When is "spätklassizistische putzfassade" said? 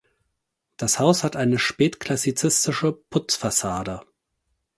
1.59-4.01